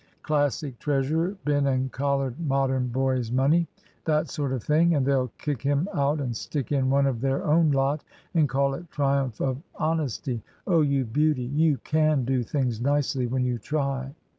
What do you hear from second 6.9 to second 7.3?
of